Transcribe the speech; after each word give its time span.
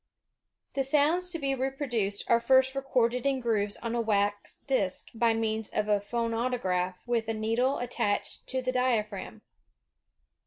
The 0.73 0.81
sounds 0.81 1.29
to 1.31 1.37
be 1.37 1.53
reproduced 1.53 2.23
are 2.27 2.39
first 2.39 2.73
recorded 2.73 3.27
in 3.27 3.39
grooves 3.39 3.77
on 3.83 3.93
a 3.93 4.01
wax 4.01 4.55
disk, 4.65 5.09
by 5.13 5.35
means 5.35 5.69
of 5.69 5.87
a 5.87 5.99
phonautograph 5.99 6.95
with 7.05 7.27
a 7.27 7.35
needle 7.35 7.77
attached 7.77 8.47
to 8.47 8.63
the 8.63 8.71
diaphragm. 8.71 9.43